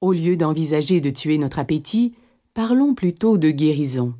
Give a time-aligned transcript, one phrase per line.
[0.00, 2.14] Au lieu d'envisager de tuer notre appétit,
[2.54, 4.14] parlons plutôt de guérison.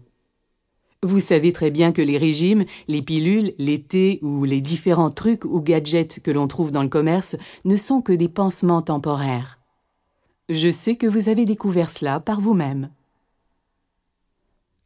[1.04, 5.44] Vous savez très bien que les régimes, les pilules, les thés ou les différents trucs
[5.44, 9.60] ou gadgets que l'on trouve dans le commerce ne sont que des pansements temporaires.
[10.48, 12.90] Je sais que vous avez découvert cela par vous-même.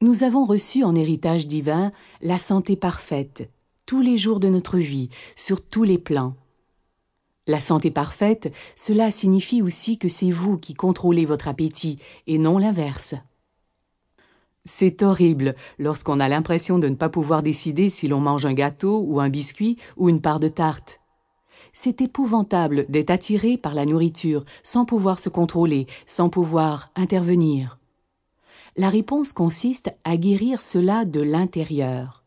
[0.03, 3.49] Nous avons reçu en héritage divin la santé parfaite,
[3.87, 6.35] tous les jours de notre vie, sur tous les plans.
[7.49, 12.59] La santé parfaite, cela signifie aussi que c'est vous qui contrôlez votre appétit et non
[12.59, 13.15] l'inverse.
[14.65, 19.03] C'est horrible lorsqu'on a l'impression de ne pas pouvoir décider si l'on mange un gâteau
[19.05, 21.01] ou un biscuit ou une part de tarte.
[21.73, 27.79] C'est épouvantable d'être attiré par la nourriture sans pouvoir se contrôler, sans pouvoir intervenir.
[28.77, 32.25] La réponse consiste à guérir cela de l'intérieur,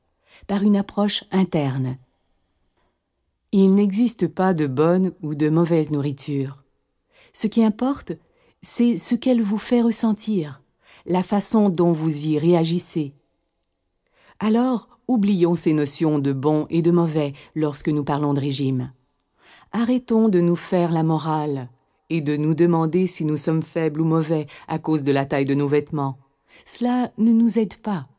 [0.47, 1.97] par une approche interne.
[3.57, 6.65] Il n'existe pas de bonne ou de mauvaise nourriture.
[7.31, 8.11] Ce qui importe,
[8.61, 10.61] c'est ce qu'elle vous fait ressentir,
[11.05, 13.13] la façon dont vous y réagissez.
[14.41, 18.91] Alors, oublions ces notions de bon et de mauvais lorsque nous parlons de régime.
[19.71, 21.69] Arrêtons de nous faire la morale
[22.09, 25.45] et de nous demander si nous sommes faibles ou mauvais à cause de la taille
[25.45, 26.17] de nos vêtements.
[26.65, 28.09] Cela ne nous aide pas.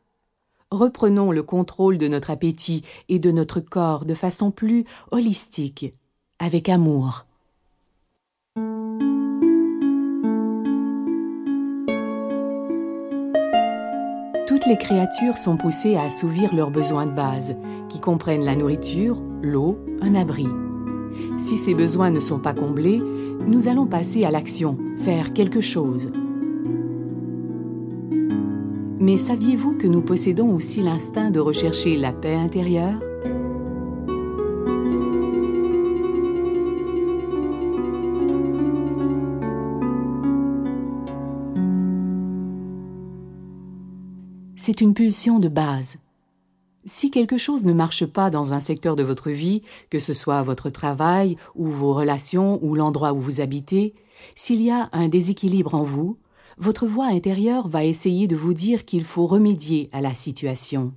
[0.73, 5.95] Reprenons le contrôle de notre appétit et de notre corps de façon plus holistique,
[6.41, 7.25] avec amour.
[14.49, 17.57] Toutes les créatures sont poussées à assouvir leurs besoins de base,
[17.89, 20.49] qui comprennent la nourriture, l'eau, un abri.
[21.39, 22.99] Si ces besoins ne sont pas comblés,
[23.47, 26.11] nous allons passer à l'action, faire quelque chose.
[29.07, 32.99] Mais saviez-vous que nous possédons aussi l'instinct de rechercher la paix intérieure?
[44.57, 45.99] C'est une pulsion de base.
[46.85, 50.43] Si quelque chose ne marche pas dans un secteur de votre vie, que ce soit
[50.43, 53.95] votre travail ou vos relations ou l'endroit où vous habitez,
[54.35, 56.19] s'il y a un déséquilibre en vous,
[56.59, 60.93] votre voix intérieure va essayer de vous dire qu'il faut remédier à la situation.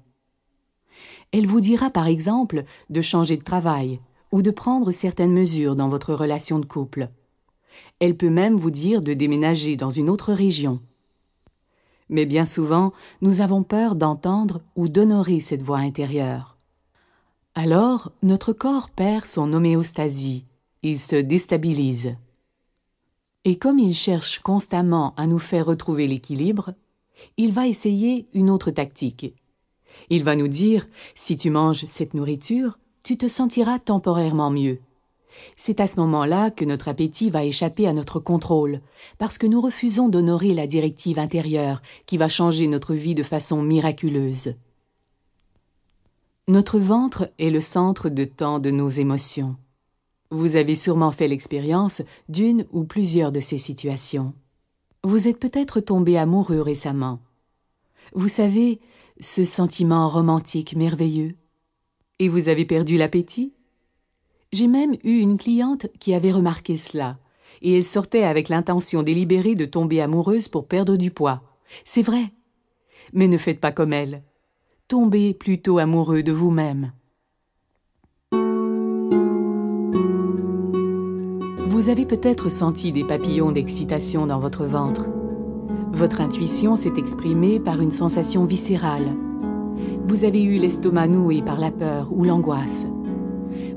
[1.32, 4.00] Elle vous dira par exemple de changer de travail
[4.32, 7.10] ou de prendre certaines mesures dans votre relation de couple.
[8.00, 10.80] Elle peut même vous dire de déménager dans une autre région
[12.10, 16.58] mais bien souvent nous avons peur d'entendre ou d'honorer cette voix intérieure.
[17.56, 20.46] Alors notre corps perd son homéostasie,
[20.84, 22.16] il se déstabilise.
[23.46, 26.74] Et comme il cherche constamment à nous faire retrouver l'équilibre,
[27.38, 29.34] il va essayer une autre tactique.
[30.10, 34.80] Il va nous dire si tu manges cette nourriture, tu te sentiras temporairement mieux.
[35.56, 38.82] C'est à ce moment-là que notre appétit va échapper à notre contrôle,
[39.18, 43.62] parce que nous refusons d'honorer la directive intérieure qui va changer notre vie de façon
[43.62, 44.56] miraculeuse.
[46.48, 49.56] Notre ventre est le centre de tant de nos émotions.
[50.32, 54.34] Vous avez sûrement fait l'expérience d'une ou plusieurs de ces situations.
[55.04, 57.20] Vous êtes peut-être tombé amoureux récemment.
[58.14, 58.80] Vous savez,
[59.20, 61.36] ce sentiment romantique merveilleux.
[62.20, 63.54] Et vous avez perdu l'appétit
[64.52, 67.20] j'ai même eu une cliente qui avait remarqué cela,
[67.62, 71.44] et elle sortait avec l'intention délibérée de tomber amoureuse pour perdre du poids.
[71.86, 72.26] C'est vrai.
[73.14, 74.24] Mais ne faites pas comme elle.
[74.88, 76.94] Tombez plutôt amoureux de vous-même.
[81.80, 85.08] Vous avez peut-être senti des papillons d'excitation dans votre ventre.
[85.94, 89.16] Votre intuition s'est exprimée par une sensation viscérale.
[90.06, 92.86] Vous avez eu l'estomac noué par la peur ou l'angoisse.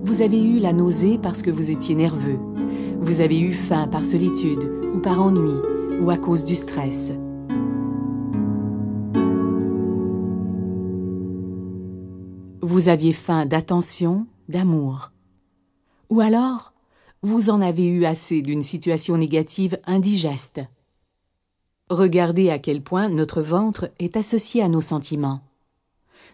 [0.02, 2.40] Vous avez eu la nausée parce que vous étiez nerveux.
[3.00, 5.54] Vous avez eu faim par solitude ou par ennui
[6.00, 7.12] ou à cause du stress.
[12.62, 15.12] Vous aviez faim d'attention, d'amour.
[16.10, 16.71] Ou alors,
[17.22, 20.60] vous en avez eu assez d'une situation négative indigeste.
[21.88, 25.40] Regardez à quel point notre ventre est associé à nos sentiments.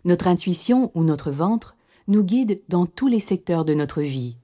[0.05, 1.76] Notre intuition ou notre ventre
[2.06, 4.38] nous guident dans tous les secteurs de notre vie.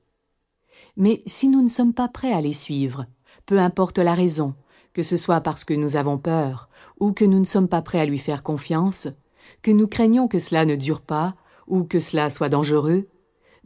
[0.97, 3.07] Mais si nous ne sommes pas prêts à les suivre,
[3.47, 4.55] peu importe la raison,
[4.93, 6.69] que ce soit parce que nous avons peur,
[7.01, 9.09] ou que nous ne sommes pas prêts à lui faire confiance,
[9.63, 11.35] que nous craignons que cela ne dure pas,
[11.67, 13.09] ou que cela soit dangereux,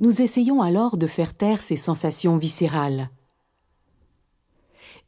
[0.00, 3.11] nous essayons alors de faire taire ces sensations viscérales.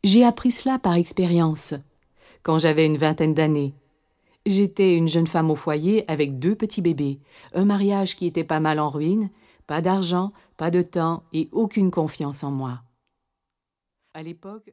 [0.02, 1.74] J'ai appris cela par expérience.
[2.42, 3.74] Quand j'avais une vingtaine d'années,
[4.46, 7.20] J'étais une jeune femme au foyer avec deux petits bébés,
[7.52, 9.28] un mariage qui était pas mal en ruine,
[9.66, 12.80] pas d'argent, pas de temps et aucune confiance en moi.
[14.14, 14.72] À l'époque,